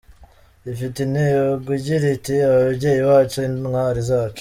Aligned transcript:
Rifite 0.65 0.97
intego 1.05 1.69
igira 1.77 2.07
iti 2.17 2.35
“Ababyeyi 2.49 3.01
bacu, 3.09 3.37
Intwari 3.49 4.01
zacu". 4.09 4.29